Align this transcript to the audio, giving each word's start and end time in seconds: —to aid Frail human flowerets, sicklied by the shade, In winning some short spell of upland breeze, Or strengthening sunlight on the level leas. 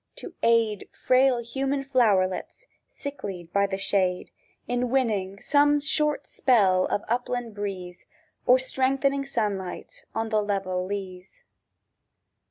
—to 0.15 0.33
aid 0.41 0.89
Frail 0.91 1.43
human 1.43 1.83
flowerets, 1.83 2.65
sicklied 2.89 3.53
by 3.53 3.67
the 3.67 3.77
shade, 3.77 4.31
In 4.67 4.89
winning 4.89 5.39
some 5.39 5.79
short 5.79 6.25
spell 6.25 6.87
of 6.87 7.03
upland 7.07 7.53
breeze, 7.53 8.07
Or 8.47 8.57
strengthening 8.57 9.27
sunlight 9.27 10.03
on 10.15 10.29
the 10.29 10.41
level 10.41 10.83
leas. 10.87 11.43